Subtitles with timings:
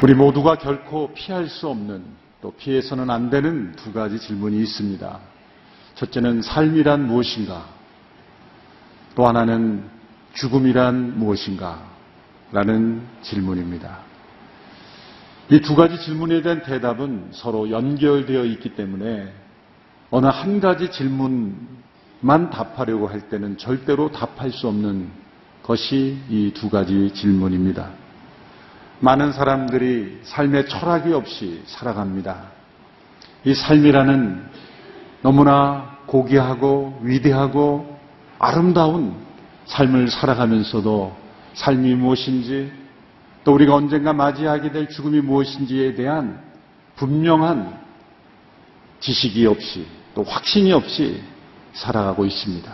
[0.00, 2.02] 우리 모두가 결코 피할 수 없는
[2.40, 5.20] 또 피해서는 안 되는 두 가지 질문이 있습니다.
[5.96, 7.66] 첫째는 삶이란 무엇인가?
[9.14, 9.84] 또 하나는
[10.32, 11.82] 죽음이란 무엇인가?
[12.52, 14.07] 라는 질문입니다.
[15.50, 19.32] 이 두 가지 질문에 대한 대답은 서로 연결되어 있기 때문에
[20.10, 25.08] 어느 한 가지 질문만 답하려고 할 때는 절대로 답할 수 없는
[25.62, 27.90] 것이 이 두 가지 질문입니다.
[29.00, 32.42] 많은 사람들이 삶의 철학이 없이 살아갑니다.
[33.44, 34.44] 이 삶이라는
[35.22, 37.98] 너무나 고귀하고 위대하고
[38.38, 39.14] 아름다운
[39.66, 41.16] 삶을 살아가면서도
[41.54, 42.72] 삶이 무엇인지
[43.48, 46.38] 또 우리가 언젠가 맞이하게 될 죽음이 무엇인지에 대한
[46.96, 47.80] 분명한
[49.00, 51.22] 지식이 없이 또 확신이 없이
[51.72, 52.70] 살아가고 있습니다.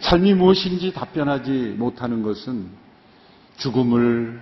[0.00, 2.66] 삶이 무엇인지 답변하지 못하는 것은
[3.58, 4.40] 죽음을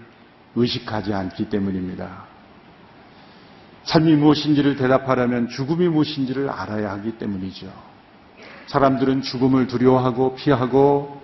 [0.56, 2.24] 의식하지 않기 때문입니다.
[3.84, 7.70] 삶이 무엇인지를 대답하려면 죽음이 무엇인지를 알아야 하기 때문이죠.
[8.68, 11.20] 사람들은 죽음을 두려워하고 피하고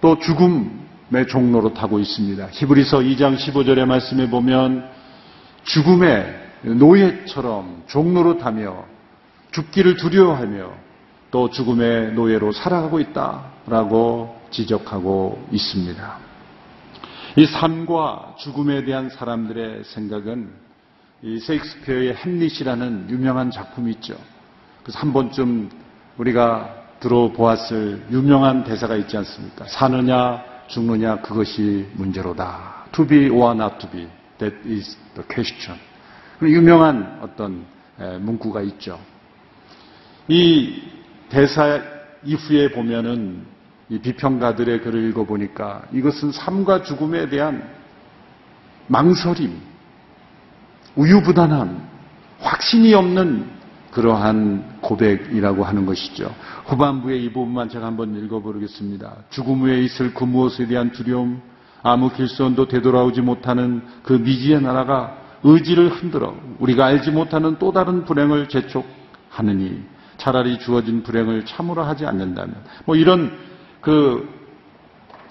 [0.00, 2.48] 또 죽음 의 종로로 타고 있습니다.
[2.50, 4.88] 히브리서 2장 15절의 말씀에 보면
[5.62, 8.84] 죽음의 노예처럼 종로로 타며
[9.52, 10.70] 죽기를 두려워하며
[11.30, 16.18] 또 죽음의 노예로 살아가고 있다라고 지적하고 있습니다.
[17.36, 20.50] 이 삶과 죽음에 대한 사람들의 생각은
[21.22, 24.16] 이 세익스피어의 햄릿이라는 유명한 작품이 있죠.
[24.82, 25.70] 그래서 한 번쯤
[26.18, 29.66] 우리가 들어보았을 유명한 대사가 있지 않습니까?
[29.68, 32.84] 사느냐 죽느냐 그것이 문제로다.
[32.92, 34.08] To be or not to be.
[34.38, 35.78] That is the question.
[36.40, 37.64] 유명한 어떤
[38.20, 39.00] 문구가 있죠.
[40.28, 40.82] 이
[41.28, 41.80] 대사
[42.22, 43.44] 이후에 보면은
[43.88, 47.68] 이 비평가들의 글을 읽어보니까 이것은 삶과 죽음에 대한
[48.86, 49.58] 망설임,
[50.94, 51.88] 우유부단함,
[52.40, 53.50] 확신이 없는
[53.90, 56.34] 그러한 고백이라고 하는 것이죠.
[56.64, 59.16] 후반부의 이 부분만 제가 한번 읽어보겠습니다.
[59.28, 61.42] 죽음 후에 있을 그 무엇에 대한 두려움,
[61.82, 68.48] 아무 길선도 되돌아오지 못하는 그 미지의 나라가 의지를 흔들어 우리가 알지 못하는 또 다른 불행을
[68.48, 69.82] 재촉하느니
[70.16, 72.56] 차라리 주어진 불행을 참으로 하지 않는다면
[72.86, 73.30] 뭐 이런
[73.80, 74.36] 그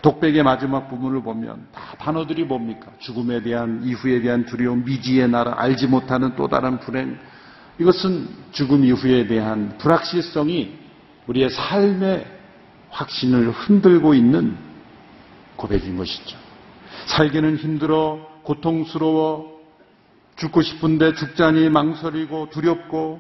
[0.01, 2.87] 독백의 마지막 부분을 보면 다 단어들이 뭡니까?
[2.99, 7.17] 죽음에 대한 이후에 대한 두려움, 미지의 나라, 알지 못하는 또 다른 불행.
[7.79, 10.73] 이것은 죽음 이후에 대한 불확실성이
[11.27, 12.25] 우리의 삶의
[12.89, 14.57] 확신을 흔들고 있는
[15.55, 16.37] 고백인 것이죠.
[17.07, 19.57] 살기는 힘들어 고통스러워
[20.37, 23.19] 죽고 싶은데 죽자니 망설이고 두렵고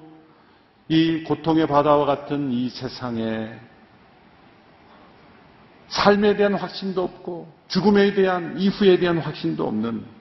[0.89, 3.51] 이 고통의 바다와 같은 이 세상에
[5.89, 10.16] 삶에 대한 확신도 없고 죽음에 대한 이후에 대한 확신도 없는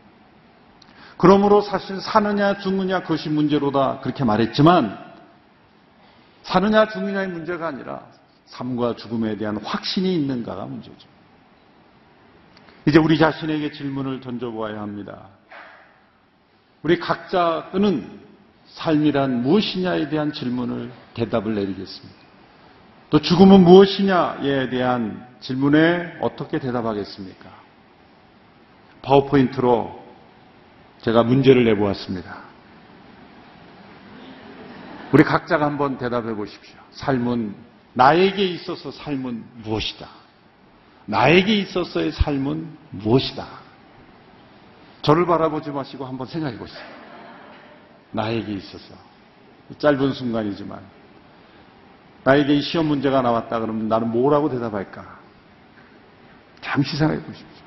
[1.17, 5.07] 그러므로 사실 사느냐 죽느냐 그것이 문제로다 그렇게 말했지만
[6.43, 8.03] 사느냐 죽느냐의 문제가 아니라
[8.47, 11.09] 삶과 죽음에 대한 확신이 있는가가 문제죠.
[12.87, 15.29] 이제 우리 자신에게 질문을 던져보아야 합니다.
[16.83, 18.21] 우리 각자는
[18.67, 22.15] 삶이란 무엇이냐에 대한 질문을 대답을 내리겠습니다.
[23.11, 27.49] 또 죽음은 무엇이냐에 대한 질문에 어떻게 대답하겠습니까?
[29.03, 30.06] 파워포인트로
[31.03, 32.47] 제가 문제를 내보았습니다.
[35.13, 36.77] 우리 각자가 한번 대답해 보십시오.
[36.91, 37.55] 삶은
[37.95, 40.09] 나에게 있어서 삶은 무엇이다.
[41.07, 43.47] 나에게 있어서의 삶은 무엇이다.
[45.03, 46.85] 저를 바라보지 마시고 한번 생각해 보세요.
[48.11, 48.95] 나에게 있어서
[49.79, 50.81] 짧은 순간이지만
[52.25, 55.19] 나에게 이 시험 문제가 나왔다 그러면 나는 뭐라고 대답할까?
[56.61, 57.66] 잠시 생각해 보십시오.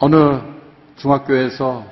[0.00, 0.40] 어느
[0.96, 1.84] 중학교에서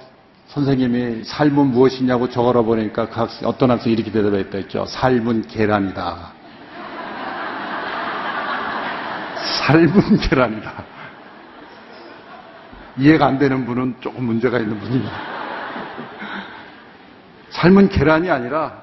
[0.49, 4.87] 선생님이 삶은 무엇이냐고 적어라 보니까 그 학생, 어떤 학생이 이렇게 대답했다 했죠.
[4.87, 6.33] 삶은 계란이다.
[9.67, 10.85] 삶은 계란이다.
[12.99, 15.13] 이해가 안 되는 분은 조금 문제가 있는 분입니다.
[17.51, 18.83] 삶은 계란이 아니라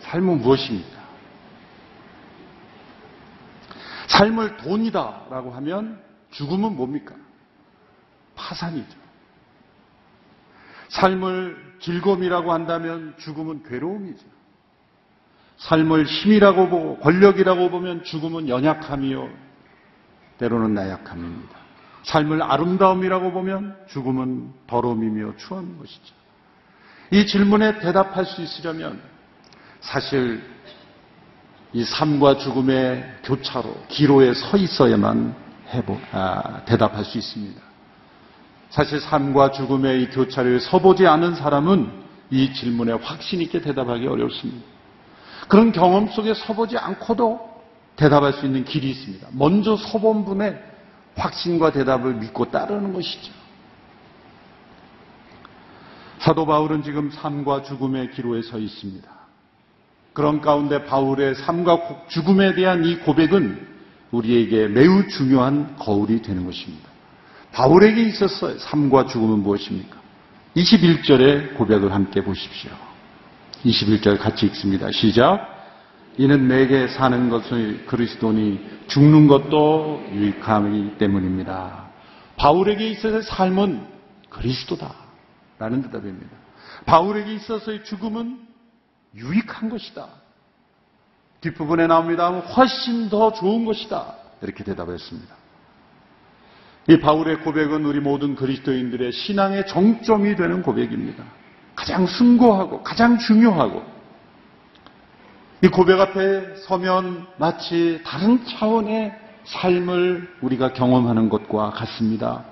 [0.00, 1.04] 삶은 무엇입니까?
[4.08, 7.14] 삶을 돈이다라고 하면 죽음은 뭡니까?
[8.44, 9.04] 파산이죠.
[10.88, 14.24] 삶을 즐거움이라고 한다면 죽음은 괴로움이죠.
[15.56, 19.28] 삶을 힘이라고 보고 권력이라고 보면 죽음은 연약함이요.
[20.38, 21.56] 때로는 나약함입니다.
[22.02, 26.14] 삶을 아름다움이라고 보면 죽음은 더러움이며 추한 것이죠.
[27.12, 29.00] 이 질문에 대답할 수 있으려면
[29.80, 30.42] 사실
[31.72, 35.34] 이 삶과 죽음의 교차로 기로에 서 있어야만
[35.70, 37.73] 해보, 아, 대답할 수 있습니다.
[38.74, 41.92] 사실 삶과 죽음의 이 교차로에 서보지 않은 사람은
[42.30, 44.66] 이 질문에 확신 있게 대답하기 어렵습니다.
[45.46, 47.38] 그런 경험 속에 서보지 않고도
[47.94, 49.28] 대답할 수 있는 길이 있습니다.
[49.30, 50.60] 먼저 서본 분의
[51.14, 53.32] 확신과 대답을 믿고 따르는 것이죠.
[56.18, 59.08] 사도 바울은 지금 삶과 죽음의 기로에 서 있습니다.
[60.12, 63.68] 그런 가운데 바울의 삶과 죽음에 대한 이 고백은
[64.10, 66.93] 우리에게 매우 중요한 거울이 되는 것입니다.
[67.54, 69.96] 바울에게 있어서 삶과 죽음은 무엇입니까?
[70.56, 72.70] 21절의 고백을 함께 보십시오.
[73.64, 74.90] 21절 같이 읽습니다.
[74.90, 75.52] 시작.
[76.16, 81.86] 이는 내게 사는 것은 그리스도니 죽는 것도 유익함이기 때문입니다.
[82.36, 83.86] 바울에게 있어서의 삶은
[84.30, 84.92] 그리스도다.
[85.58, 86.36] 라는 대답입니다.
[86.86, 88.40] 바울에게 있어서의 죽음은
[89.14, 90.08] 유익한 것이다.
[91.40, 92.30] 뒷부분에 나옵니다.
[92.30, 94.14] 훨씬 더 좋은 것이다.
[94.42, 95.43] 이렇게 대답했습니다.
[96.88, 101.24] 이 바울의 고백은 우리 모든 그리스도인들의 신앙의 정점이 되는 고백입니다.
[101.74, 103.82] 가장 숭고하고 가장 중요하고
[105.62, 109.14] 이 고백 앞에 서면 마치 다른 차원의
[109.44, 112.44] 삶을 우리가 경험하는 것과 같습니다.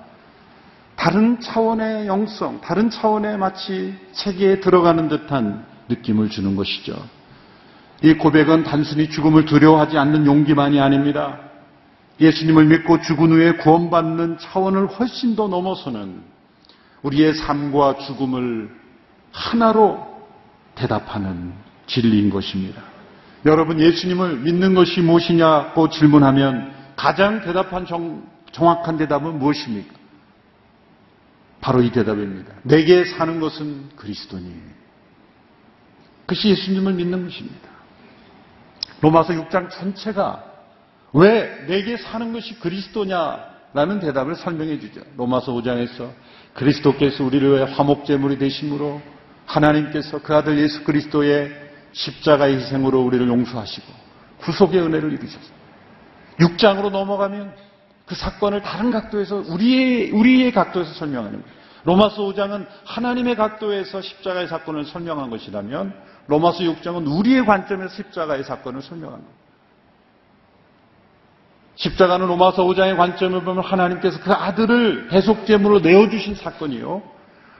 [0.95, 6.95] 다른 차원의 영성, 다른 차원의 마치 세계에 들어가는 듯한 느낌을 주는 것이죠.
[8.01, 11.39] 이 고백은 단순히 죽음을 두려워하지 않는 용기만이 아닙니다.
[12.23, 16.21] 예수님을 믿고 죽은 후에 구원받는 차원을 훨씬 더 넘어서는
[17.03, 18.69] 우리의 삶과 죽음을
[19.31, 20.07] 하나로
[20.75, 21.53] 대답하는
[21.87, 22.81] 진리인 것입니다.
[23.45, 29.93] 여러분, 예수님을 믿는 것이 무엇이냐고 질문하면 가장 대답한 정, 정확한 대답은 무엇입니까?
[31.59, 32.53] 바로 이 대답입니다.
[32.63, 34.53] 내게 사는 것은 그리스도니.
[36.21, 37.69] 그것이 예수님을 믿는 것입니다.
[39.01, 40.52] 로마서 6장 전체가
[41.13, 45.01] 왜 내게 사는 것이 그리스도냐라는 대답을 설명해 주죠.
[45.15, 46.09] 로마서 5장에서
[46.53, 49.01] 그리스도께서 우리를 위해 화목제물이 되심으로
[49.45, 51.51] 하나님께서 그 아들 예수 그리스도의
[51.91, 53.85] 십자가의 희생으로 우리를 용서하시고
[54.39, 55.53] 구속의 은혜를 이루셨어요.
[56.39, 57.53] 6장으로 넘어가면
[58.05, 61.63] 그 사건을 다른 각도에서 우리의 우리의 각도에서 설명하는 거예요.
[61.85, 65.93] 로마서 5장은 하나님의 각도에서 십자가의 사건을 설명한 것이라면
[66.27, 69.42] 로마서 6장은 우리의 관점에서 십자가의 사건을 설명한 거예요.
[71.75, 77.01] 십자가는 로마서 5장의 관점을 보면 하나님께서 그 아들을 대속제물로 내어주신 사건이요.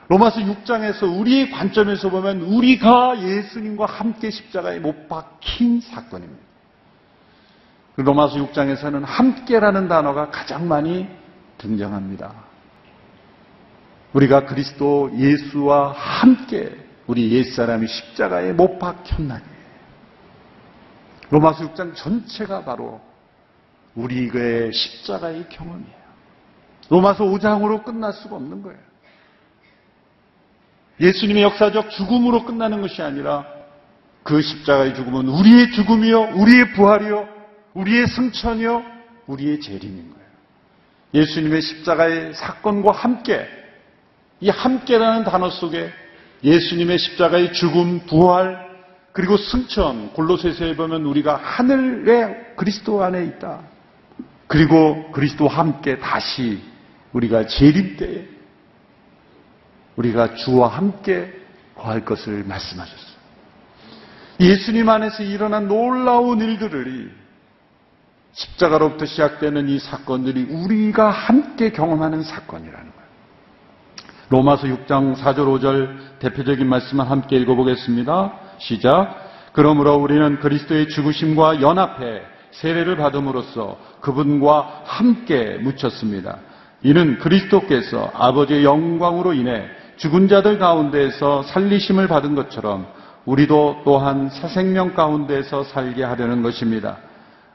[0.10, 6.44] 로마서 6장에서 우리의 관점에서 보면 우리가 예수님과 함께 십자가에 못 박힌 사건입니다.
[7.96, 11.08] 로마서 6장에서는 함께라는 단어가 가장 많이
[11.58, 12.34] 등장합니다.
[14.14, 16.76] 우리가 그리스도 예수와 함께
[17.08, 19.44] 우리 옛사람이 십자가에 못 박혔나니.
[21.30, 23.02] 로마서 6장 전체가 바로
[23.96, 26.04] 우리의 십자가의 경험이에요.
[26.90, 28.80] 로마서 5장으로 끝날 수가 없는 거예요.
[31.00, 33.46] 예수님의 역사적 죽음으로 끝나는 것이 아니라
[34.24, 37.28] 그 십자가의 죽음은 우리의 죽음이요, 우리의 부활이요,
[37.74, 38.84] 우리의 승천이요,
[39.28, 40.24] 우리의 재림인 거예요.
[41.14, 43.48] 예수님의 십자가의 사건과 함께
[44.40, 45.92] 이 함께라는 단어 속에
[46.44, 48.64] 예수님의 십자가의 죽음, 부활,
[49.14, 53.73] 그리고 승천, 골로새서에 보면 우리가 하늘의 그리스도 안에 있다.
[54.54, 56.62] 그리고 그리스도와 함께 다시
[57.12, 58.28] 우리가 재림 때에
[59.96, 61.34] 우리가 주와 함께
[61.74, 63.18] 거할 것을 말씀하셨어요.
[64.40, 67.10] 예수님 안에서 일어난 놀라운 일들이
[68.34, 73.10] 십자가로부터 시작되는 이 사건들이 우리가 함께 경험하는 사건이라는 거예요.
[74.30, 78.34] 로마서 6장 4절 5절 대표적인 말씀을 함께 읽어보겠습니다.
[78.60, 79.50] 시작.
[79.54, 86.38] 그러므로 우리는 그리스도의 죽으심과 연합해 세례를 받음으로써 그분과 함께 묻혔습니다.
[86.84, 89.66] 이는 그리스도께서 아버지의 영광으로 인해
[89.98, 92.88] 죽은 자들 가운데에서 살리심을 받은 것처럼
[93.26, 96.98] 우리도 또한 새 생명 가운데에서 살게 하려는 것입니다.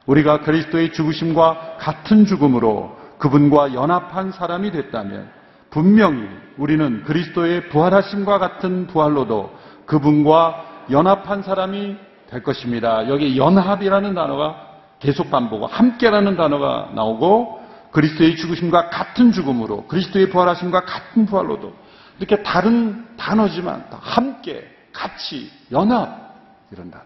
[0.07, 5.29] 우리가 그리스도의 죽으심과 같은 죽음으로 그분과 연합한 사람이 됐다면
[5.71, 6.27] 분명히
[6.57, 9.53] 우리는 그리스도의 부활하심과 같은 부활로도
[9.85, 11.97] 그분과 연합한 사람이
[12.31, 13.09] 될 것입니다.
[13.09, 14.68] 여기 연합이라는 단어가
[15.01, 17.59] 계속 반복하고 함께라는 단어가 나오고
[17.93, 21.75] 그리스도의 죽으심과 같은 죽음으로 그리스도의 부활하심과 같은 부활로도
[22.19, 26.35] 이렇게 다른 단어지만 함께 같이 연합
[26.71, 27.05] 이런 단어.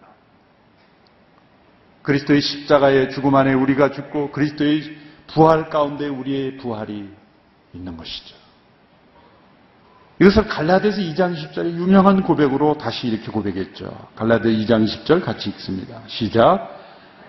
[2.02, 4.96] 그리스도의 십자가의 죽음 안에 우리가 죽고 그리스도의
[5.28, 7.08] 부활 가운데 우리의 부활이
[7.72, 8.37] 있는 것이죠.
[10.20, 14.08] 이것을 갈라디아서 2장 10절의 유명한 고백으로 다시 이렇게 고백했죠.
[14.14, 16.00] 갈라디아 2장 10절 같이 읽습니다.
[16.06, 16.81] 시작.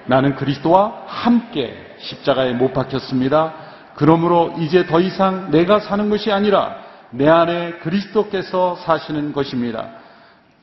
[0.06, 3.54] 나는 그리스도와 함께 십자가에 못 박혔습니다.
[3.96, 6.76] 그러므로 이제 더 이상 내가 사는 것이 아니라
[7.12, 9.90] 내 안에 그리스도께서 사시는 것입니다.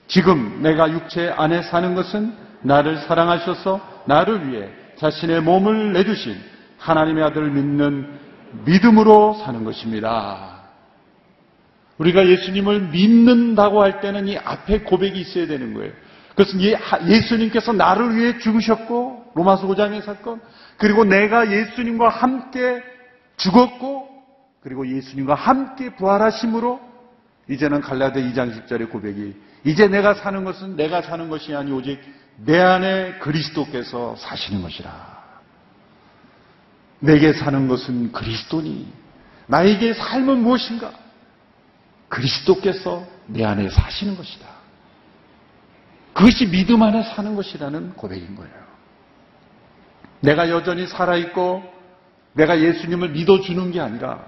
[0.08, 6.36] 지금 내가 육체 안에 사는 것은 나를 사랑하셔서 나를 위해 자신의 몸을 내주신
[6.78, 8.18] 하나님의 아들을 믿는
[8.64, 10.60] 믿음으로 사는 것입니다.
[11.98, 15.92] 우리가 예수님을 믿는다고 할 때는 이 앞에 고백이 있어야 되는 거예요.
[16.30, 20.40] 그것은 예- 예수님께서 나를 위해 죽으셨고 로마서 5장의 사건
[20.76, 22.82] 그리고 내가 예수님과 함께
[23.36, 24.08] 죽었고
[24.62, 26.80] 그리고 예수님과 함께 부활하심으로
[27.48, 29.34] 이제는 갈라데 2장 10절의 고백이
[29.64, 32.00] 이제 내가 사는 것은 내가 사는 것이 아니 오직
[32.36, 35.20] 내 안에 그리스도께서 사시는 것이라.
[37.00, 38.92] 내게 사는 것은 그리스도니
[39.46, 40.92] 나에게 삶은 무엇인가?
[42.08, 44.46] 그리스도께서 내 안에 사시는 것이다.
[46.12, 48.69] 그것이 믿음 안에 사는 것이라는 고백인 거예요.
[50.20, 51.62] 내가 여전히 살아있고
[52.34, 54.24] 내가 예수님을 믿어주는 게 아니라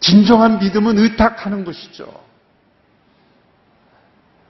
[0.00, 2.22] 진정한 믿음은 의탁하는 것이죠.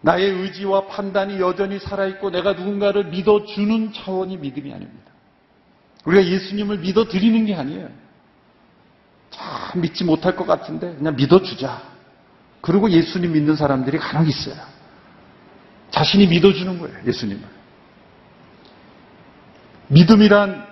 [0.00, 5.12] 나의 의지와 판단이 여전히 살아있고 내가 누군가를 믿어주는 차원이 믿음이 아닙니다.
[6.04, 7.88] 우리가 예수님을 믿어드리는 게 아니에요.
[9.30, 11.82] 참 믿지 못할 것 같은데 그냥 믿어주자.
[12.60, 14.56] 그리고 예수님 믿는 사람들이 간혹 있어요.
[15.90, 17.61] 자신이 믿어주는 거예요, 예수님을.
[19.92, 20.66] 믿음이란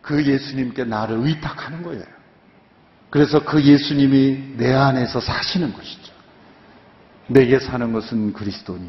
[0.00, 2.04] 그 예수님께 나를 의탁하는 거예요.
[3.10, 6.12] 그래서 그 예수님이 내 안에서 사시는 것이죠.
[7.26, 8.86] 내게 사는 것은 그리스도니.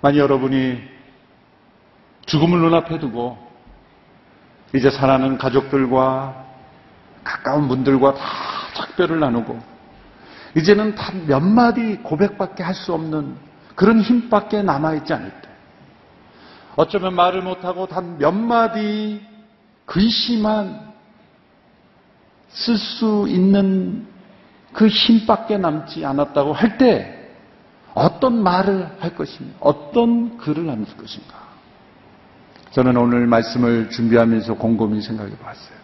[0.00, 0.82] 만약 여러분이
[2.26, 3.38] 죽음을 눈앞에 두고
[4.74, 6.46] 이제 사랑하는 가족들과
[7.22, 8.24] 가까운 분들과 다
[8.74, 9.60] 작별을 나누고
[10.56, 13.36] 이제는 단 몇 마디 고백밖에 할 수 없는
[13.74, 15.49] 그런 힘밖에 남아있지 않을 때
[16.76, 19.20] 어쩌면 말을 못하고 단 몇 마디
[19.86, 20.90] 글씨만
[22.48, 24.06] 쓸 수 있는
[24.72, 27.16] 그 힘밖에 남지 않았다고 할 때
[27.94, 29.56] 어떤 말을 할 것인가?
[29.60, 31.34] 어떤 글을 남길 것인가?
[32.70, 35.80] 저는 오늘 말씀을 준비하면서 곰곰이 생각해 봤어요.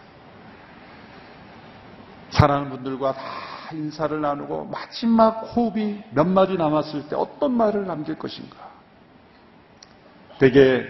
[2.29, 3.21] 사랑하는 분들과 다
[3.73, 8.55] 인사를 나누고 마지막 호흡이 몇 마디 남았을 때 어떤 말을 남길 것인가?
[10.39, 10.85] 되게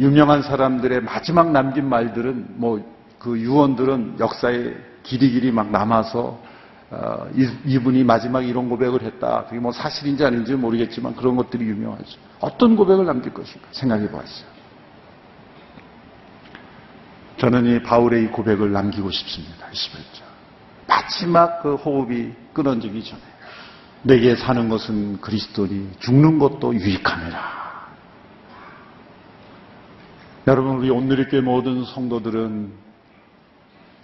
[0.00, 6.40] 유명한 사람들의 마지막 남긴 말들은 뭐 그 유언들은 역사에 길이길이 막 남아서
[6.90, 9.44] 어, 이, 분이 마지막 이런 고백을 했다.
[9.44, 12.18] 그게 뭐 사실인지 아닌지 모르겠지만 그런 것들이 유명하죠.
[12.40, 14.46] 어떤 고백을 남길 것인가 생각해 보았어요.
[17.36, 19.66] 저는 이 바울의 이 고백을 남기고 싶습니다.
[19.70, 20.22] 21절.
[20.86, 23.22] 마지막 그 호흡이 끊어지기 전에
[24.02, 27.57] 내게 사는 것은 그리스도니 죽는 것도 유익함이라.
[30.48, 32.72] 여러분 우리 온누리교회 모든 성도들은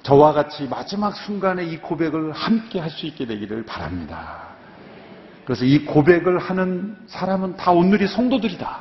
[0.02, 4.48] 저와 같이 마지막 순간에 이 고백을 함께 할 수 있게 되기를 바랍니다.
[5.46, 8.78] 그래서 이 고백을 하는 사람은 다 온누리 성도들이다.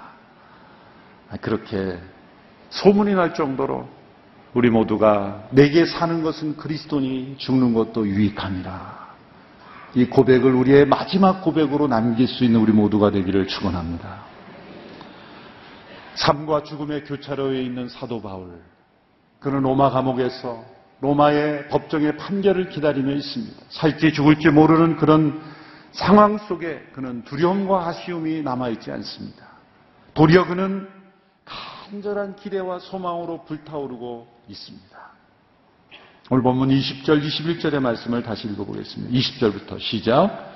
[1.40, 2.00] 그렇게
[2.70, 3.88] 소문이 날 정도로
[4.54, 9.04] 우리 모두가 내게 사는 것은 그리스도니 죽는 것도 유익함이라.
[9.96, 14.33] 이 고백을 우리의 마지막 고백으로 남길 수 있는 우리 모두가 되기를 축원합니다.
[16.16, 18.62] 삶과 죽음의 교차로에 있는 사도 바울.
[19.40, 20.64] 그는 로마 감옥에서
[21.02, 23.62] 로마의 법정의 판결을 기다리며 있습니다.
[23.70, 25.42] 살지 죽을지 모르는 그런
[25.92, 29.46] 상황 속에 그는 두려움과 아쉬움이 남아있지 않습니다.
[30.14, 30.88] 도리어 그는
[31.46, 34.98] 간절한 기대와 소망으로 불타오르고 있습니다.
[36.30, 39.14] 오늘 본문 20절, 21절의 말씀을 다시 읽어보겠습니다.
[39.14, 40.52] 20절부터 시작.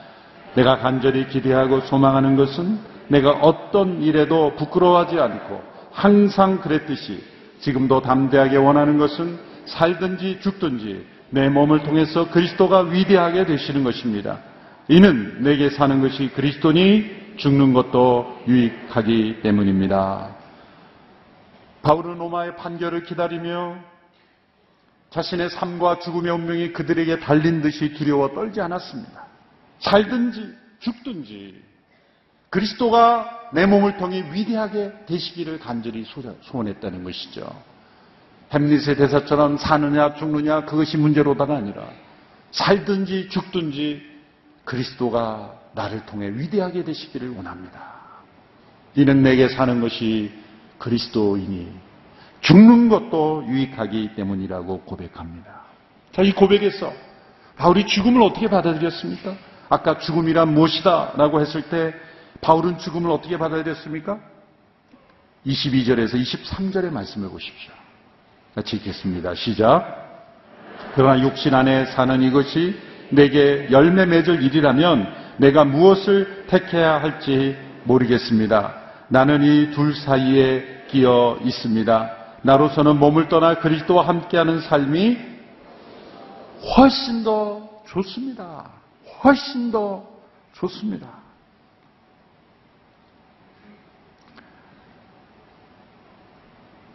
[0.56, 5.62] 내가 간절히 기대하고 소망하는 것은 내가 어떤 일에도 부끄러워하지 않고
[5.92, 7.24] 항상 그랬듯이
[7.60, 14.40] 지금도 담대하게 원하는 것은 살든지 죽든지 내 몸을 통해서 그리스도가 위대하게 되시는 것입니다.
[14.88, 20.36] 이는 내게 사는 것이 그리스도니 죽는 것도 유익하기 때문입니다.
[21.82, 23.78] 바울은 로마의 판결을 기다리며
[25.10, 29.26] 자신의 삶과 죽음의 운명이 그들에게 달린 듯이 두려워 떨지 않았습니다.
[29.80, 31.67] 살든지 죽든지
[32.50, 36.06] 그리스도가 내 몸을 통해 위대하게 되시기를 간절히
[36.42, 37.48] 소원했다는 것이죠.
[38.52, 41.90] 햄릿의 대사처럼 사느냐 죽느냐 그것이 문제로다가 아니라
[42.52, 44.02] 살든지 죽든지
[44.64, 47.98] 그리스도가 나를 통해 위대하게 되시기를 원합니다.
[48.96, 50.32] 이는 내게 사는 것이
[50.80, 51.72] 그리스도이니
[52.42, 55.62] 죽는 것도 유익하기 때문이라고 고백합니다.
[56.14, 56.92] 자, 이 고백에서
[57.58, 59.36] 바울이 죽음을 어떻게 받아들였습니까?
[59.70, 61.94] 아까 죽음이란 무엇이다 라고 했을 때
[62.42, 64.20] 바울은 죽음을 어떻게 받아들였습니까?
[65.46, 67.72] 22절에서 23절의 말씀을 보십시오.
[68.56, 69.36] 같이 읽겠습니다.
[69.36, 70.06] 시작.
[70.96, 72.80] 그러나 육신 안에 사는 이것이
[73.10, 78.76] 내게 열매 맺을 일이라면 내가 무엇을 택해야 할지 모르겠습니다.
[79.08, 82.12] 나는 이 둘 사이에 끼어 있습니다.
[82.42, 85.18] 나로서는 몸을 떠나 그리스도와 함께하는 삶이
[86.76, 88.70] 훨씬 더 좋습니다.
[89.24, 90.04] 훨씬 더
[90.54, 91.08] 좋습니다.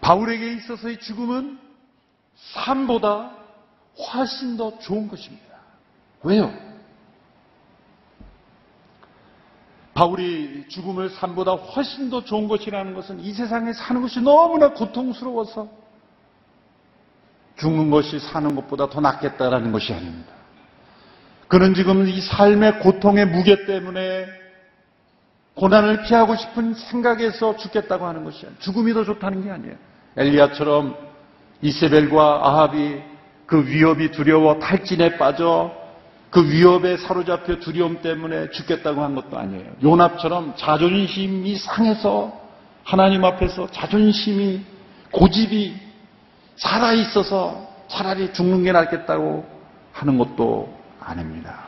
[0.02, 1.58] 바울에게 있어서의 죽음은
[2.34, 3.30] 삶보다
[3.96, 5.46] 훨씬 더 좋은 것입니다.
[6.24, 6.52] 왜요?
[9.94, 15.68] 바울이 죽음을 삶보다 훨씬 더 좋은 것이라는 것은 이 세상에 사는 것이 너무나 고통스러워서
[17.56, 20.32] 죽는 것이 사는 것보다 더 낫겠다라는 것이 아닙니다.
[21.46, 24.26] 그는 지금 이 삶의 고통의 무게 때문에
[25.54, 28.58] 고난을 피하고 싶은 생각에서 죽겠다고 하는 것이 아니에요.
[28.58, 29.91] 죽음이 더 좋다는 게 아니에요.
[30.16, 30.96] 엘리야처럼
[31.62, 33.00] 이세벨과 아합이
[33.46, 35.72] 그 위협이 두려워 탈진에 빠져
[36.30, 39.72] 그 위협에 사로잡혀 두려움 때문에 죽겠다고 한 것도 아니에요.
[39.82, 42.32] 요납처럼 자존심이 상해서
[42.84, 44.62] 하나님 앞에서 자존심이
[45.10, 45.74] 고집이
[46.56, 49.44] 살아 있어서 차라리 죽는 게 낫겠다고
[49.92, 51.64] 하는 것도 아닙니다.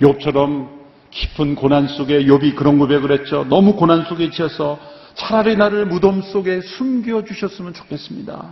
[0.00, 0.68] 욥처럼
[1.10, 3.44] 깊은 고난 속에 욥이 그런 고백을 했죠.
[3.48, 4.78] 너무 고난 속에 지어서
[5.14, 8.50] 차라리 나를 무덤 속에 숨겨 주셨으면 좋겠습니다.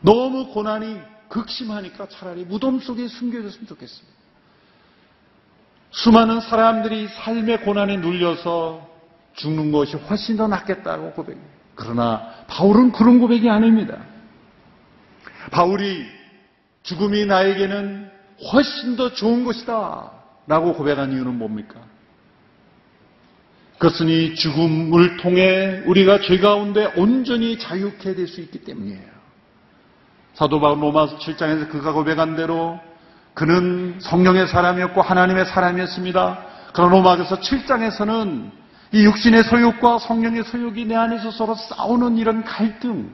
[0.00, 4.12] 너무 고난이 극심하니까 차라리 무덤 속에 숨겨졌으면 좋겠습니다.
[5.90, 8.88] 수많은 사람들이 삶의 고난에 눌려서
[9.34, 11.42] 죽는 것이 훨씬 더 낫겠다고 고백해요.
[11.74, 13.98] 그러나 바울은 그런 고백이 아닙니다.
[15.50, 16.06] 바울이
[16.82, 18.10] 죽음이 나에게는
[18.52, 20.10] 훨씬 더 좋은 것이다
[20.46, 21.80] 라고 고백한 이유는 뭡니까?
[23.82, 29.10] 그것은 이 죽음을 통해 우리가 죄 가운데 온전히 자유케 될 수 있기 때문이에요.
[30.34, 32.78] 사도 바울 로마서 7장에서 그가 고백한 대로
[33.34, 36.46] 그는 성령의 사람이었고 하나님의 사람이었습니다.
[36.72, 38.52] 그러나 로마서 7장에서는
[38.92, 43.10] 이 육신의 소욕과 성령의 소욕이 내 안에서 서로 싸우는 이런 갈등.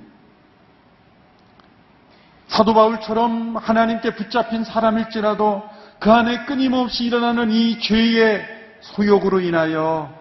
[2.49, 5.63] 사도 바울처럼 하나님께 붙잡힌 사람일지라도
[5.99, 8.47] 그 안에 끊임없이 일어나는 이 죄의
[8.83, 10.18] 소욕으로 인하여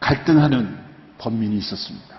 [0.00, 0.78] 갈등하는
[1.18, 2.14] 범민이 있었습니다.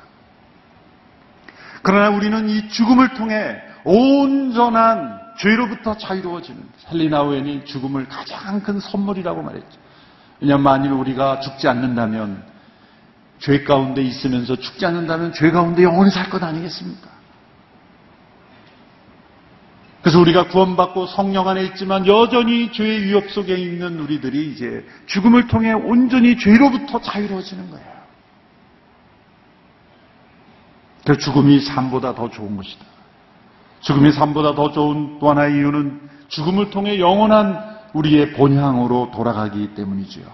[1.82, 9.78] 그러나 우리는 이 죽음을 통해 온전한 죄로부터 자유로워지는 헬리나우엔이 죽음을 가장 큰 선물이라고 말했죠.
[10.40, 12.44] 왜냐하면 만일 우리가 죽지 않는다면
[13.40, 17.15] 죄 가운데 있으면서 죽지 않는다면 죄 가운데 영원히 살 것 아니겠습니까?
[20.06, 25.74] 그래서 우리가 구원받고 성령 안에 있지만 여전히 죄의 위협 속에 있는 우리들이 이제 죽음을 통해
[25.74, 27.88] 온전히 죄로부터 자유로워지는 거예요.
[31.08, 32.86] 그 죽음이 삶보다 더 좋은 것이다.
[33.80, 37.60] 죽음이 삶보다 더 좋은 또 하나의 이유는 죽음을 통해 영원한
[37.94, 40.26] 우리의 본향으로 돌아가기 때문이지요.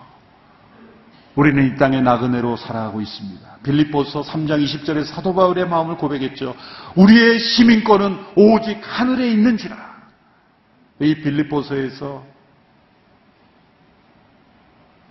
[1.36, 3.51] 우리는 이 땅의 나그네로 살아가고 있습니다.
[3.64, 6.56] 빌립보서 3장 20절에 사도 바울의 마음을 고백했죠.
[6.96, 9.92] 우리의 시민권은 오직 하늘에 있는지라.
[11.00, 12.24] 이 빌립보서에서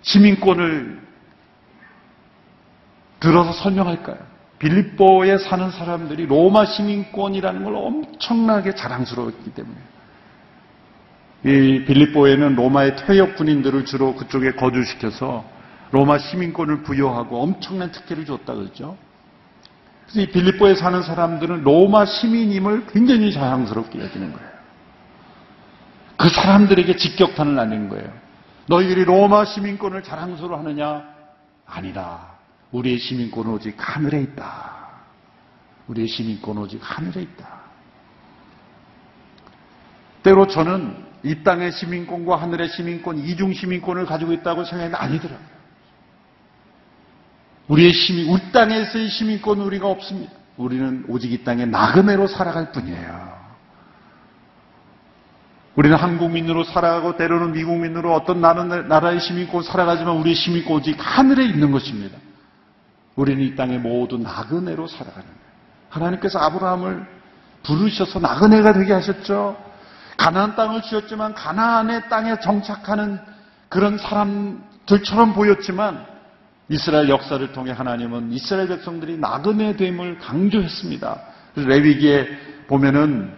[0.03, 1.01] 시민권을
[3.21, 4.19] 들어서 설명할까요?
[4.59, 9.77] 빌립보에 사는 사람들이 로마 시민권이라는 걸 엄청나게 자랑스러웠기 때문에
[11.45, 15.45] 이 빌립보에는 로마의 퇴역 군인들을 주로 그쪽에 거주시켜서
[15.93, 18.97] 로마 시민권을 부여하고 엄청난 특혜를 줬다 그러죠.
[20.05, 24.51] 그래서 이 빌립보에 사는 사람들은 로마 시민임을 굉장히 자랑스럽게 여기는 거예요.
[26.17, 28.13] 그 사람들에게 직격탄을 날린 거예요.
[28.67, 31.03] 너희들이 로마 시민권을 자랑스러워 하느냐?
[31.67, 32.35] 아니다.
[32.73, 34.89] 우리의 시민권은 오직 하늘에 있다.
[35.89, 37.61] 우리의 시민권은 오직 하늘에 있다.
[40.23, 45.60] 때로 저는 이 땅의 시민권과 하늘의 시민권, 이중 시민권을 가지고 있다고 생각했는데 아니더라고요.
[47.71, 50.33] 우리의 시민, 우리 땅에서의 시민권은 우리가 없습니다.
[50.57, 53.31] 우리는 오직 이 땅에 나그네로 살아갈 뿐이에요.
[55.77, 62.19] 우리는 한국민으로 살아가고 때로는 미국민으로 어떤 나라의 시민권 살아가지만 우리의 시민권 오직 하늘에 있는 것입니다.
[63.15, 65.41] 우리는 이 땅에 모두 나그네로 살아가는 거예요.
[65.91, 67.07] 하나님께서 아브라함을
[67.63, 69.57] 부르셔서 나그네가 되게 하셨죠.
[70.17, 73.21] 가나안 땅을 주었지만 가나안의 땅에 정착하는
[73.69, 76.05] 그런 사람들처럼 보였지만
[76.71, 81.21] 이스라엘 역사를 통해 하나님은 이스라엘 백성들이 나그네 됨을 강조했습니다.
[81.57, 82.29] 레위기에
[82.69, 83.35] 보면은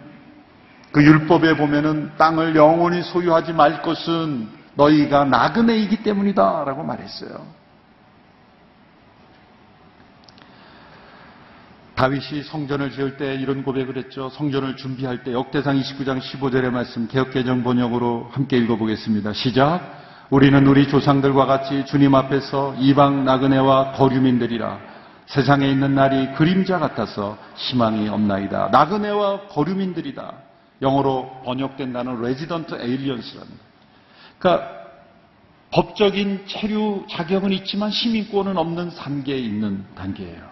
[0.91, 7.63] 그 율법에 보면은 땅을 영원히 소유하지 말 것은 너희가 나그네이기 때문이다라고 말했어요.
[11.95, 14.29] 다윗이 성전을 지을 때 이런 고백을 했죠.
[14.29, 19.33] 성전을 준비할 때 역대상 29장 15절의 말씀 개혁개정 번역으로 함께 읽어보겠습니다.
[19.33, 20.02] 시작.
[20.33, 24.79] 우리는 우리 조상들과 같이 주님 앞에서 이방 나그네와 거류민들이라
[25.27, 28.69] 세상에 있는 날이 그림자 같아서 희망이 없나이다.
[28.71, 30.33] 나그네와 거류민들이다.
[30.81, 33.63] 영어로 번역된 단어는 resident aliens랍니다.
[34.39, 34.71] 그러니까
[35.69, 40.49] 법적인 체류 자격은 있지만 시민권은 없는 단계에 있는 단계예요.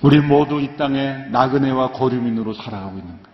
[0.00, 3.31] 우리 모두 이 땅에 나그네와 거류민으로 살아가고 있는 거예요.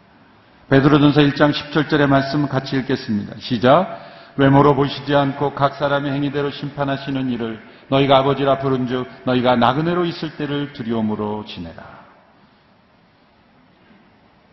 [0.71, 3.37] 베드로전서 1장 10절절의 말씀 같이 읽겠습니다.
[3.39, 4.07] 시작.
[4.37, 10.75] 외모로 보시지 않고 각 사람의 행위대로 심판하시는 일을 너희가 아버지라 부른즉 너희가 나그네로 있을 때를
[10.75, 11.83] 두려움으로 지내라.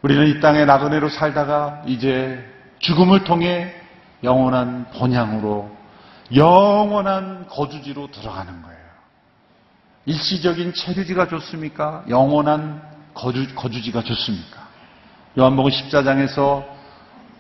[0.04, 2.44] 우리는 이 땅에 나그네로 살다가 이제
[2.80, 3.76] 죽음을 통해
[4.24, 5.70] 영원한 본향으로
[6.34, 8.86] 영원한 거주지로 들어가는 거예요.
[10.06, 12.06] 일시적인 체류지가 좋습니까?
[12.08, 12.82] 영원한
[13.14, 14.65] 거주, 거주지가 좋습니까?
[15.38, 16.66] 요한복음 14장에서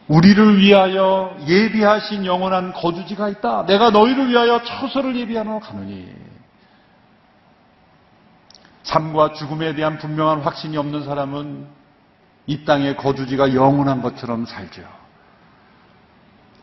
[0.08, 3.65] 우리를 위하여 예비하신 영원한 거주지가 있다.
[3.65, 6.08] 내가 너희를 위하여 처소를 예비하러 가느니.
[8.84, 11.65] 삶과 죽음에 대한 분명한 확신이 없는 사람은
[12.45, 14.84] 이 땅의 거주지가 영원한 것처럼 살죠.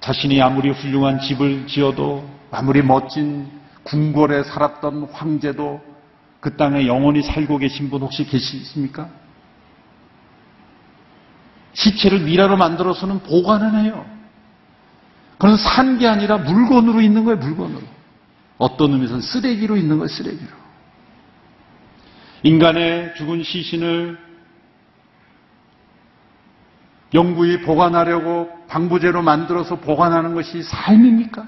[0.00, 3.50] 자신이 아무리 훌륭한 집을 지어도 아무리 멋진
[3.84, 5.80] 궁궐에 살았던 황제도
[6.38, 9.08] 그 땅에 영원히 살고 계신 분 혹시 계십니까?
[11.74, 14.04] 시체를 미라로 만들어서는 보관을 해요.
[15.38, 17.82] 그건 산 게 아니라 물건으로 있는 거예요, 물건으로.
[18.58, 20.50] 어떤 의미에서는 쓰레기로 있는 거예요, 쓰레기로.
[22.44, 24.18] 인간의 죽은 시신을
[27.14, 31.46] 영구히 보관하려고 방부제로 만들어서 보관하는 것이 삶입니까?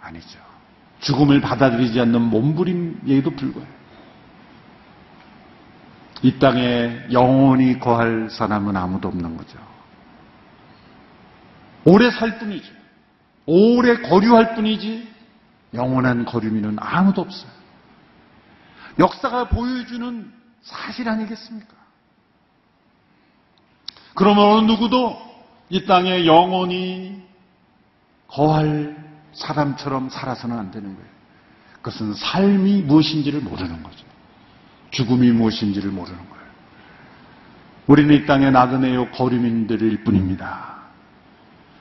[0.00, 0.38] 아니죠.
[1.00, 3.79] 죽음을 받아들이지 않는 몸부림에도 불과해요.
[6.22, 9.58] 이 땅에 영원히 거할 사람은 아무도 없는 거죠.
[11.84, 12.72] 오래 살 뿐이죠.
[13.46, 15.08] 오래 거류할 뿐이지
[15.74, 17.50] 영원한 거류미는 아무도 없어요.
[18.98, 21.74] 역사가 보여주는 사실 아니겠습니까?
[24.14, 25.16] 그러면 어느 누구도
[25.70, 27.22] 이 땅에 영원히
[28.28, 28.96] 거할
[29.32, 31.10] 사람처럼 살아서는 안 되는 거예요.
[31.76, 34.09] 그것은 삶이 무엇인지를 모르는 거죠.
[34.90, 36.44] 죽음이 무엇인지를 모르는 거예요.
[37.86, 40.76] 우리는 이 땅의 나그네요 거류민들일 뿐입니다.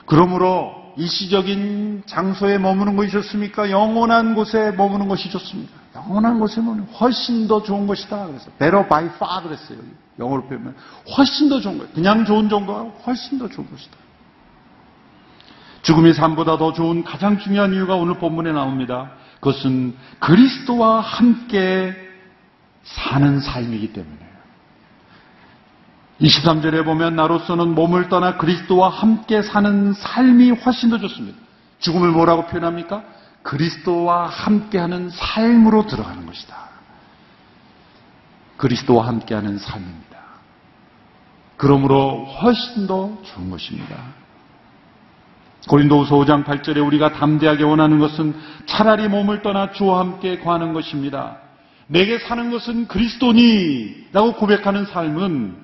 [0.06, 3.70] 그러므로 일시적인 장소에 머무는 것이 좋습니까?
[3.70, 5.72] 영원한 곳에 머무는 것이 좋습니다.
[5.96, 8.26] 영원한 곳에 머무는 훨씬 더 좋은 것이다.
[8.28, 9.78] 그래서 better by far 그랬어요.
[10.18, 10.76] 영어로 표현하면
[11.16, 11.92] 훨씬 더 좋은 거예요.
[11.94, 13.98] 그냥 좋은 정도가 훨씬 더 좋은 것이다.
[15.82, 19.12] 죽음이 삶보다 더 좋은 가장 중요한 이유가 오늘 본문에 나옵니다.
[19.36, 22.09] 그것은 그리스도와 함께
[22.94, 24.30] 사는 삶이기 때문이에요.
[26.22, 31.38] 23절에 보면 나로서는 몸을 떠나 그리스도와 함께 사는 삶이 훨씬 더 좋습니다.
[31.80, 33.04] 죽음을 뭐라고 표현합니까?
[33.42, 36.56] 그리스도와 함께하는 삶으로 들어가는 것이다.
[38.58, 40.20] 그리스도와 함께하는 삶입니다.
[41.56, 43.96] 그러므로 훨씬 더 좋은 것입니다.
[45.68, 51.38] 고린도후서 5장 8절에 우리가 담대하게 원하는 것은 차라리 몸을 떠나 주와 함께 거하는 것입니다.
[51.90, 55.58] 내게 사는 것은 그리스도니 라고 고백하는 삶은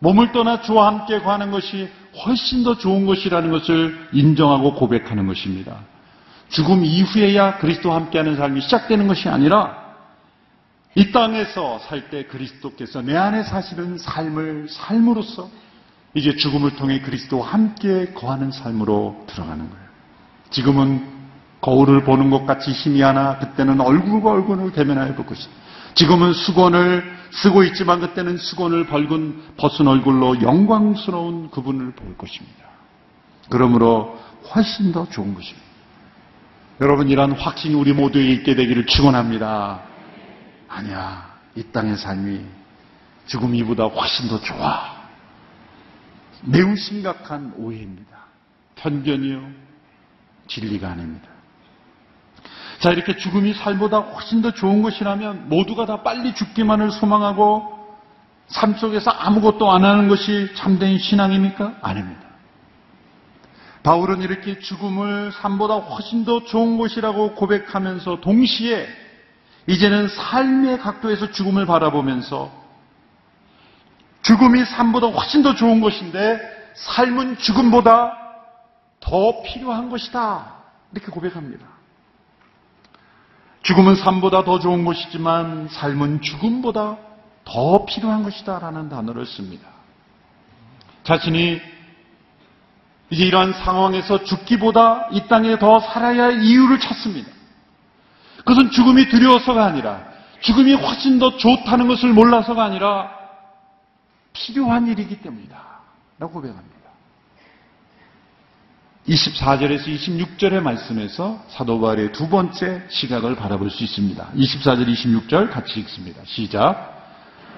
[0.00, 1.88] 몸을 떠나 주와 함께 거하는 것이
[2.26, 5.78] 훨씬 더 좋은 것이라는 것을 인정하고 고백하는 것입니다.
[6.50, 9.80] 죽음 이후에야 그리스도와 함께하는 삶이 시작되는 것이 아니라
[10.94, 15.48] 이 땅에서 살 때 그리스도께서 내 안에 사시는 삶을 삶으로써
[16.12, 19.84] 이제 죽음을 통해 그리스도와 함께 거하는 삶으로 들어가는 거예요.
[20.50, 21.02] 지금은
[21.62, 25.61] 거울을 보는 것 같이 힘이 하나 그때는 얼굴과 얼굴을 대면하여 볼 것이다.
[25.94, 32.66] 지금은 수건을 쓰고 있지만 그때는 수건을 벌근 벗은 얼굴로 영광스러운 그분을 볼 것입니다.
[33.48, 34.18] 그러므로
[34.54, 35.62] 훨씬 더 좋은 것입니다.
[36.80, 39.82] 여러분 이러한 확신이 우리 모두에게 있게 되기를 축원합니다.
[40.68, 41.32] 아니야.
[41.54, 42.44] 이 땅의 삶이
[43.26, 45.02] 죽음 이보다 훨씬 더 좋아.
[46.44, 48.16] 매우 심각한 오해입니다.
[48.76, 49.42] 편견이요.
[50.48, 51.31] 진리가 아닙니다.
[52.82, 57.78] 자, 이렇게 죽음이 삶보다 훨씬 더 좋은 것이라면 모두가 다 빨리 죽기만을 소망하고
[58.48, 61.76] 삶 속에서 아무것도 안 하는 것이 참된 신앙입니까?
[61.80, 62.20] 아닙니다.
[63.84, 68.88] 바울은 이렇게 죽음을 삶보다 훨씬 더 좋은 곳이라고 고백하면서 동시에
[69.68, 72.50] 이제는 삶의 각도에서 죽음을 바라보면서
[74.22, 76.40] 죽음이 삶보다 훨씬 더 좋은 것인데
[76.74, 78.18] 삶은 죽음보다
[78.98, 80.54] 더 필요한 것이다.
[80.90, 81.71] 이렇게 고백합니다.
[83.62, 86.98] 죽음은 삶보다 더 좋은 것이지만 삶은 죽음보다
[87.44, 88.58] 더 필요한 것이다.
[88.58, 89.68] 라는 단어를 씁니다.
[91.04, 91.60] 자신이
[93.10, 97.30] 이제 이러한 상황에서 죽기보다 이 땅에 더 살아야 할 이유를 찾습니다.
[98.38, 100.02] 그것은 죽음이 두려워서가 아니라
[100.40, 103.12] 죽음이 훨씬 더 좋다는 것을 몰라서가 아니라
[104.32, 105.56] 필요한 일이기 때문이다.
[106.18, 106.81] 라고 고백합니다.
[109.08, 114.28] 24절에서 26절의 말씀에서 사도 바울의 두 번째 시각을 바라볼 수 있습니다.
[114.36, 116.20] 24절, 26절 같이 읽습니다.
[116.24, 116.90] 시작.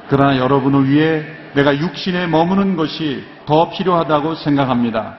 [0.08, 5.18] 그러나 여러분을 위해 내가 육신에 머무는 것이 더 필요하다고 생각합니다.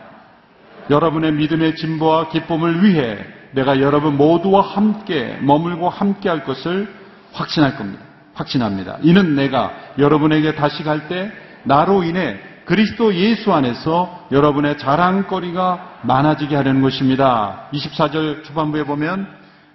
[0.89, 3.17] 여러분의 믿음의 진보와 기쁨을 위해
[3.51, 6.93] 내가 여러분 모두와 함께 머물고 함께 할 것을
[7.33, 8.03] 확신할 겁니다.
[8.33, 8.97] 확신합니다.
[9.01, 11.31] 이는 내가 여러분에게 다시 갈 때
[11.63, 17.69] 나로 인해 그리스도 예수 안에서 여러분의 자랑거리가 많아지게 하려는 것입니다.
[17.71, 19.27] 24절 초반부에 보면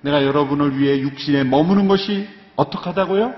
[0.02, 3.32] 내가 여러분을 위해 육신에 머무는 것이 어떻게 하다고요?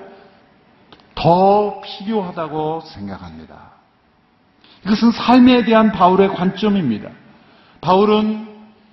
[1.15, 3.73] 더 필요하다고 생각합니다.
[4.87, 7.11] 이것은 삶에 대한 바울의 관점입니다.
[7.81, 8.49] 바울은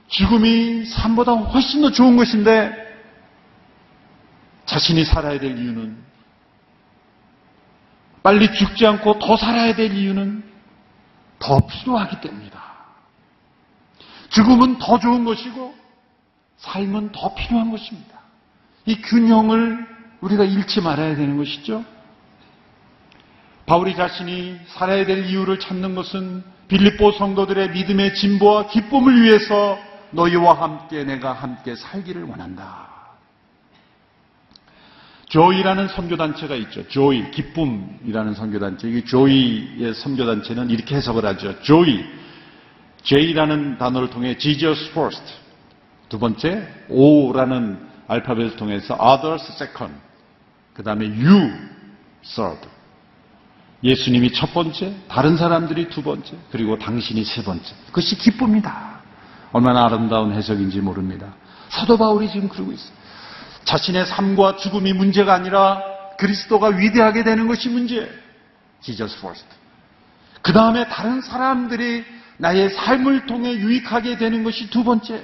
[0.08, 2.89] 죽음이 삶보다 훨씬 더 좋은 것인데
[4.65, 5.98] 자신이 살아야 될 이유는
[8.22, 10.49] 빨리 죽지 않고 더 살아야 될 이유는
[11.39, 12.60] 더 필요하기 때문이다.
[14.30, 15.75] 죽음은 더 좋은 것이고
[16.58, 18.19] 삶은 더 필요한 것입니다.
[18.86, 19.88] 이 균형을
[20.21, 21.84] 우리가 잃지 말아야 되는 것이죠.
[23.65, 29.78] 바울이 자신이 살아야 될 이유를 찾는 것은 빌립보 성도들의 믿음의 진보와 기쁨을 위해서
[30.12, 32.99] 너희와 함께 내가 함께 살기를 원한다.
[35.30, 36.88] 조이라는 선교단체가 있죠.
[36.88, 38.89] 조이, 기쁨이라는 선교단체.
[38.89, 41.62] 이 조이의 선교단체는 이렇게 해석을 하죠.
[41.62, 42.04] 조이,
[43.04, 45.24] J라는 단어를 통해 Jesus first.
[46.10, 49.94] 두 번째, O라는 알파벳을 통해서 others second.
[50.74, 51.52] 그 다음에 you
[52.24, 52.68] third.
[53.84, 57.76] 예수님이 첫 번째, 다른 사람들이 두 번째, 그리고 당신이 세 번째.
[57.88, 59.00] 그것이 기쁨이다.
[59.52, 61.34] 얼마나 아름다운 해석인지 모릅니다.
[61.70, 62.99] 사도 바울이 지금 그러고 있어요.
[63.69, 65.84] 자신의 삶과 죽음이 문제가 아니라
[66.17, 68.08] 그리스도가 위대하게 되는 것이 문제예요.
[68.82, 69.45] Jesus first.
[70.41, 72.03] 그 다음에 다른 사람들이
[72.38, 75.23] 나의 삶을 통해 유익하게 되는 것이 두 번째.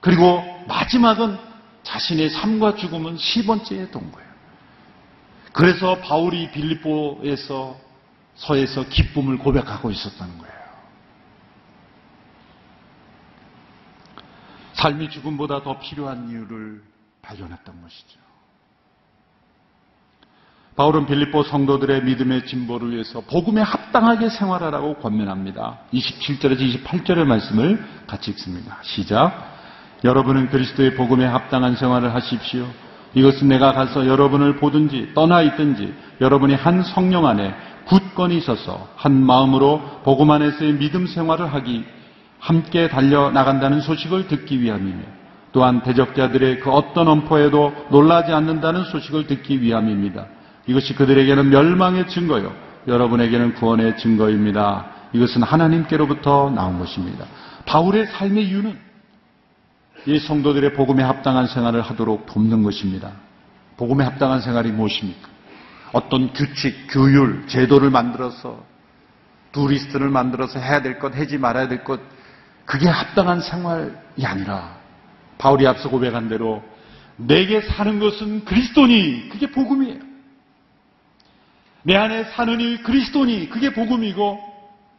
[0.00, 1.38] 그리고 마지막은
[1.84, 4.28] 자신의 삶과 죽음은 세 번째에 돈 거예요.
[5.52, 7.78] 그래서 바울이 빌립보에서
[8.34, 10.54] 서에서 기쁨을 고백하고 있었다는 거예요.
[14.72, 16.93] 삶이 죽음보다 더 필요한 이유를
[17.24, 18.24] 발견했던 것이죠.
[20.76, 25.78] 바울은 빌립보 성도들의 믿음의 진보를 위해서 복음에 합당하게 생활하라고 권면합니다.
[25.92, 28.78] 27절에서 28절의 말씀을 같이 읽습니다.
[28.82, 29.54] 시작.
[30.02, 32.66] 여러분은 그리스도의 복음에 합당한 생활을 하십시오.
[33.14, 37.54] 이것은 내가 가서 여러분을 보든지 떠나 있든지 여러분이 한 성령 안에
[37.86, 41.84] 굳건히 있어서 한 마음으로 복음 안에서의 믿음 생활을 하기
[42.40, 45.23] 함께 달려 나간다는 소식을 듣기 위함이며
[45.54, 50.26] 또한 대적자들의 그 어떤 엄포에도 놀라지 않는다는 소식을 듣기 위함입니다.
[50.66, 52.52] 이것이 그들에게는 멸망의 증거요.
[52.88, 54.86] 여러분에게는 구원의 증거입니다.
[55.12, 57.24] 이것은 하나님께로부터 나온 것입니다.
[57.66, 58.76] 바울의 삶의 이유는
[60.06, 63.12] 이 성도들의 복음에 합당한 생활을 하도록 돕는 것입니다.
[63.76, 65.28] 복음에 합당한 생활이 무엇입니까?
[65.92, 68.60] 어떤 규칙, 규율, 제도를 만들어서
[69.52, 72.00] 두리스트를 만들어서 해야 될 것, 하지 말아야 될 것,
[72.64, 73.92] 그게 합당한 생활이
[74.24, 74.83] 아니라
[75.38, 76.62] 바울이 앞서 고백한 대로
[77.16, 80.00] 내게 사는 것은 그리스도니 그게 복음이에요.
[81.82, 84.54] 내 안에 사는 일 그리스도니 그게 복음이고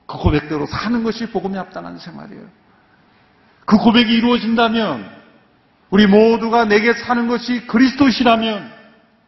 [0.06, 2.43] 그 고백대로 사는 것이 복음에 합당한 생활이에요.
[3.65, 5.10] 그 고백이 이루어진다면
[5.89, 8.71] 우리 모두가 내게 사는 것이 그리스도시라면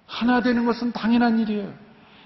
[0.06, 1.74] 하나 되는 것은 당연한 일이에요.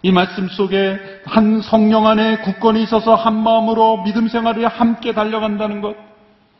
[0.03, 5.95] 이 말씀 속에 한 성령 안에 굳건히 있어서 한 마음으로 믿음 생활에 함께 달려간다는 것,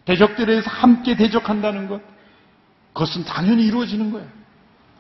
[0.05, 2.01] 대적들에서 함께 대적한다는 것,
[2.93, 4.27] 그것은 당연히 이루어지는 거예요.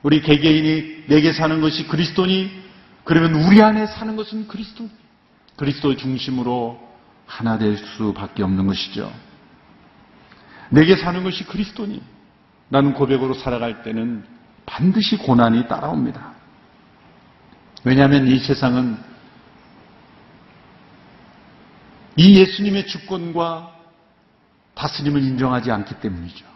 [0.03, 2.51] 우리 개개인이 내게 사는 것이 그리스도니,
[3.03, 4.89] 그러면 우리 안에 사는 것은 그리스도,
[5.55, 6.79] 그리스도 중심으로
[7.25, 9.11] 하나 될 수밖에 없는 것이죠.
[10.69, 12.01] 내게 사는 것이 그리스도니,
[12.69, 14.23] 라는 고백으로 살아갈 때는
[14.65, 16.33] 반드시 고난이 따라옵니다.
[17.83, 18.97] 왜냐하면 이 세상은
[22.15, 23.75] 이 예수님의 주권과
[24.75, 26.50] 다스림을 인정하지 않기 때문이죠.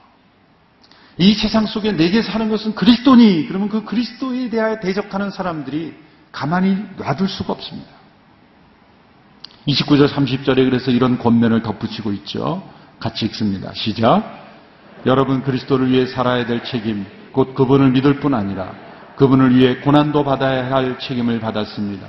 [1.18, 5.94] 이 세상 속에 내게 사는 것은 그리스도니 그러면 그 그리스도에 대하여 대적하는 사람들이
[6.32, 7.90] 가만히 놔둘 수가 없습니다.
[9.68, 12.62] 29절 30절에 그래서 이런 권면을 덧붙이고 있죠.
[13.00, 13.74] 같이 읽습니다.
[13.74, 14.44] 시작.
[15.06, 18.74] 여러분 그리스도를 위해 살아야 될 책임, 곧 그분을 믿을 뿐 아니라
[19.16, 22.08] 그분을 위해 고난도 받아야 할 책임을 받았습니다.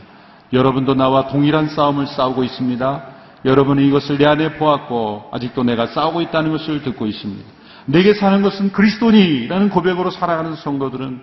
[0.53, 3.07] 여러분도 나와 동일한 싸움을 싸우고 있습니다.
[3.45, 7.56] 여러분은 이것을 내 안에 보았고 아직도 내가 싸우고 있다는 것을 듣고 있습니다.
[7.87, 11.23] 내게 사는 것은 그리스도니라는 고백으로 살아가는 성도들은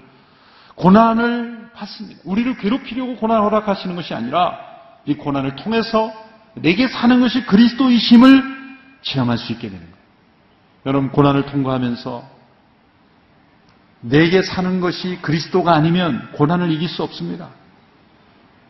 [0.76, 2.21] 고난을 받습니다.
[2.26, 4.58] 우리를 괴롭히려고 고난을 허락하시는 것이 아니라
[5.06, 6.12] 이 고난을 통해서
[6.56, 8.43] 내게 사는 것이 그리스도이심을
[9.02, 9.93] 체험할 수 있게 되는 거예요.
[10.86, 12.32] 여러분 고난을 통과하면서
[14.02, 17.49] 내게 사는 것이 그리스도가 아니면 고난을 이길 수 없습니다.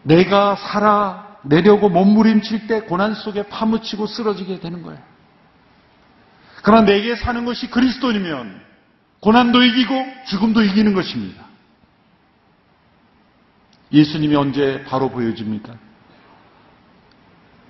[0.03, 4.99] 내가 살아 내려고 몸부림칠 때 고난 속에 파묻히고 쓰러지게 되는 거예요.
[6.63, 8.62] 그러나 내게 사는 것이 그리스도이면
[9.19, 9.93] 고난도 이기고
[10.28, 11.43] 죽음도 이기는 것입니다.
[13.91, 15.76] 예수님이 언제 바로 보여집니까?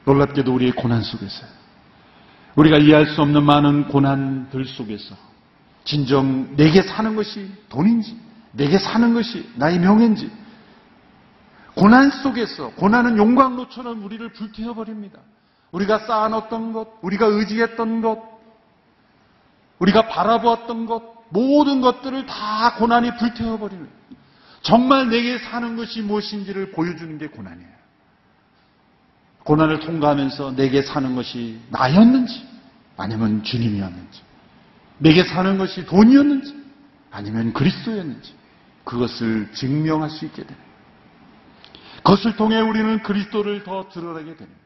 [0.06, 1.50] 놀랍게도 우리의 고난 속에서요.
[2.56, 5.16] 우리가 이해할 수 없는 많은 고난들 속에서
[5.86, 8.16] 진정 내게 사는 것이 돈인지
[8.52, 10.32] 내게 사는 것이 나의 명예인지
[11.74, 15.20] 고난 속에서 고난은 용광로처럼 우리를 불태워버립니다.
[15.72, 18.33] 우리가 쌓아놓았던 것, 우리가 의지했던 것,
[19.84, 23.90] 우리가 바라보았던 것, 모든 것들을 다 고난이 불태워버리는
[24.62, 27.74] 정말 내게 사는 것이 무엇인지를 보여주는 게 고난이에요.
[29.44, 32.48] 고난을 통과하면서 내게 사는 것이 나였는지
[32.96, 34.22] 아니면 주님이었는지
[35.00, 36.64] 내게 사는 것이 돈이었는지
[37.12, 38.34] 아니면 그리스도였는지
[38.86, 40.64] 그것을 증명할 수 있게 됩니다.
[41.98, 44.62] 그것을 통해 우리는 그리스도를 더 드러내게 됩니다.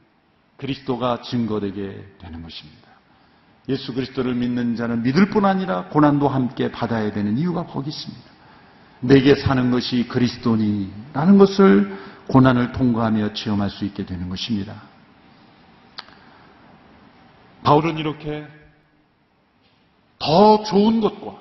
[0.57, 2.86] 그리스도가 증거되게 되는 것입니다.
[3.69, 8.23] 예수 그리스도를 믿는 자는 믿을 뿐 아니라 고난도 함께 받아야 되는 이유가 거기 있습니다.
[9.01, 14.73] 내게 사는 것이 그리스도니라는 것을 고난을 통과하며 체험할 수 있게 되는 것입니다.
[17.63, 18.47] 바울은 이렇게
[20.19, 21.35] 더 좋은 것과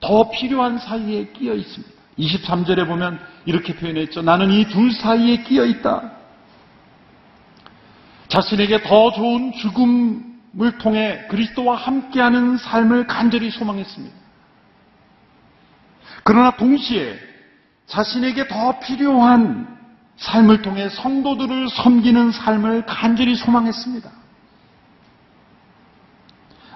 [0.00, 1.94] 더 필요한 사이에 끼어 있습니다.
[2.18, 4.22] 23절에 보면 이렇게 표현했죠.
[4.22, 6.12] 나는 이 둘 사이에 끼어 있다.
[8.28, 10.27] 자신에게 더 좋은 죽음
[10.60, 14.16] 을 통해 그리스도와 함께하는 삶을 간절히 소망했습니다.
[16.24, 17.18] 그러나 동시에
[17.86, 19.78] 자신에게 더 필요한
[20.16, 24.10] 삶을 통해 성도들을 섬기는 삶을 간절히 소망했습니다.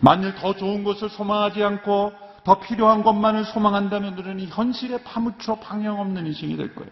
[0.01, 2.13] 만일 더 좋은 것을 소망하지 않고
[2.45, 6.91] 더 필요한 것만을 소망한다면 우리는 현실에 파묻혀 방향 없는 인생이 될 거예요.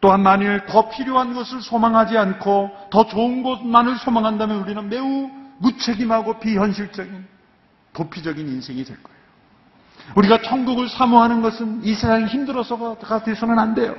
[0.00, 7.26] 또한 만일 더 필요한 것을 소망하지 않고 더 좋은 것만을 소망한다면 우리는 매우 무책임하고 비현실적인
[7.92, 9.18] 도피적인 인생이 될 거예요.
[10.16, 13.96] 우리가 천국을 사모하는 것은 이 세상이 힘들어서가 돼서는 안 돼요.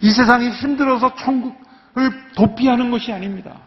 [0.00, 3.58] 이 세상이 힘들어서 천국을 도피하는 것이 아닙니다.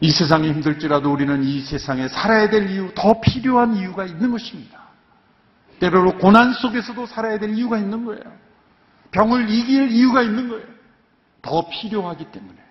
[0.00, 4.82] 이 세상이 힘들지라도 우리는 이 세상에 살아야 될 이유, 더 필요한 이유가 있는 것입니다.
[5.78, 8.22] 때로는 고난 속에서도 살아야 될 이유가 있는 거예요.
[9.12, 10.71] 병을 이길 이유가 있는 거예요.
[11.42, 12.62] 더 필요하기 때문에요.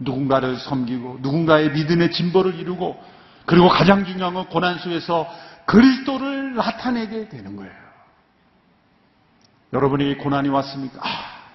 [0.00, 3.00] 누군가를 섬기고 누군가의 믿음의 진보를 이루고
[3.46, 5.28] 그리고 가장 중요한 건 고난 속에서
[5.66, 7.72] 그리스도를 나타내게 되는 거예요.
[9.72, 10.98] 여러분이 고난이 왔습니까?
[11.02, 11.08] 아,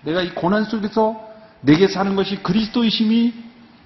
[0.03, 1.27] 내가 이 고난 속에서
[1.61, 3.33] 내게 사는 것이 그리스도이심이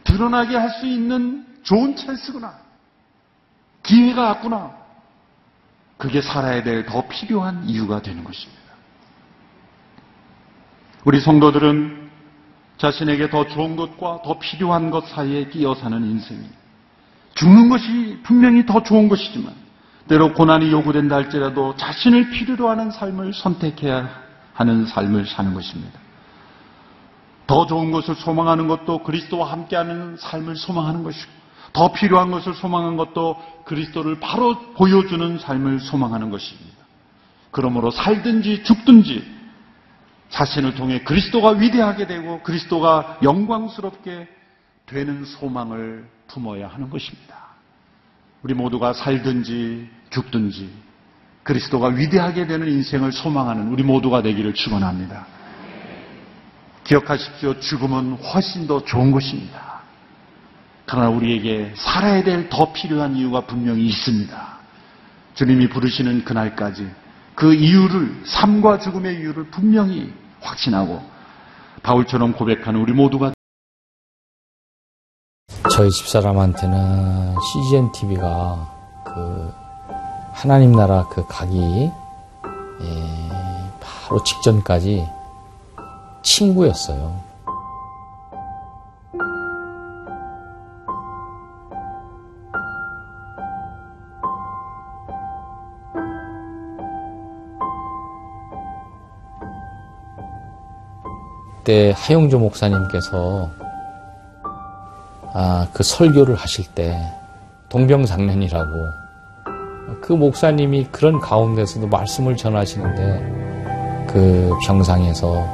[0.04, 2.60] 드러나게 할 수 있는 좋은 찬스구나.
[3.84, 4.72] 기회가 왔구나.
[5.98, 8.62] 그게 살아야 될 더 필요한 이유가 되는 것입니다.
[11.04, 12.01] 우리 성도들은
[12.82, 16.56] 자신에게 더 좋은 것과 더 필요한 것 사이에 끼어 사는 인생입니다.
[17.36, 19.54] 죽는 것이 분명히 더 좋은 것이지만
[20.08, 24.10] 때로 고난이 요구된다 할지라도 자신을 필요로 하는 삶을 선택해야
[24.54, 26.00] 하는 삶을 사는 것입니다.
[27.46, 31.32] 더 좋은 것을 소망하는 것도 그리스도와 함께하는 삶을 소망하는 것이고
[31.74, 36.78] 더 필요한 것을 소망하는 것도 그리스도를 바로 보여주는 삶을 소망하는 것입니다.
[37.52, 39.41] 그러므로 살든지 죽든지
[40.32, 44.28] 자신을 통해 그리스도가 위대하게 되고 그리스도가 영광스럽게
[44.86, 47.36] 되는 소망을 품어야 하는 것입니다.
[48.42, 50.70] 우리 모두가 살든지 죽든지
[51.44, 55.26] 그리스도가 위대하게 되는 인생을 소망하는 우리 모두가 되기를 축원합니다.
[56.84, 57.60] 기억하십시오.
[57.60, 59.82] 죽음은 훨씬 더 좋은 것입니다.
[60.86, 64.52] 그러나 우리에게 살아야 될 더 필요한 이유가 분명히 있습니다.
[65.36, 66.90] 주님이 부르시는 그날까지
[67.36, 70.12] 그 이유를, 삶과 죽음의 이유를 분명히
[70.42, 71.02] 확신하고
[71.84, 73.34] 바울처럼 고백하는 우리 모두가
[75.72, 79.54] 저희 집사람한테는 CGN TV가 그
[80.34, 81.58] 하나님 나라 그 가기
[82.82, 82.92] 예,
[83.80, 85.08] 바로 직전까지
[86.24, 87.31] 친구였어요.
[101.62, 103.52] 그때 하용조 목사님께서
[105.34, 107.00] 아, 그 설교를 하실 때
[107.70, 108.70] 동병상련이라고
[110.02, 115.46] 그 목사님이 그런 가운데서도 말씀을 전하시는데 그 병상에서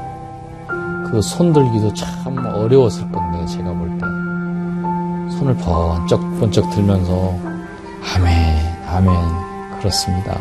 [1.12, 4.06] 그 손들기도 참 어려웠을 건데 제가 볼 때.
[5.38, 7.36] 손을 번쩍 번쩍 들면서
[8.16, 8.34] 아멘
[8.88, 9.78] 아멘.
[9.80, 10.38] 그렇습니다.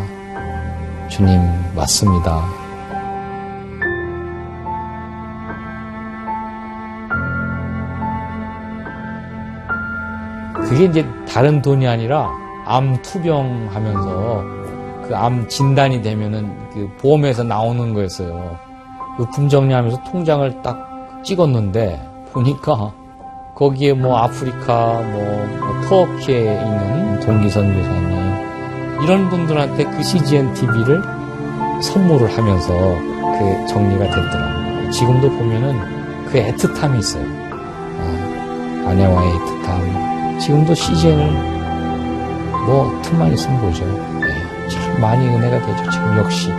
[1.08, 1.40] 주님
[1.74, 2.55] 맞습니다
[10.68, 12.30] 그게 이제 다른 돈이 아니라
[12.66, 14.44] 암 투병하면서
[15.08, 18.58] 그 암 진단이 되면은 그 보험에서 나오는 거였어요.
[19.18, 22.00] 의품 정리하면서 통장을 딱 찍었는데
[22.32, 22.92] 보니까
[23.54, 31.02] 거기에 뭐 아프리카 뭐, 뭐 터키에 있는 동기선 교사님 이런 분들한테 그 CGN TV를
[31.82, 34.90] 선물을 하면서 그 정리가 됐더라고요.
[34.90, 37.24] 지금도 보면은 그 애틋함이 있어요.
[37.24, 40.05] 아, 아내와의 애틋함.
[40.39, 41.30] 지금도 CGN을
[42.66, 43.84] 뭐 틈만 있으면 보죠.
[44.20, 45.91] 네, 참 많이 은혜가 되죠.
[45.91, 46.51] 지금 역시.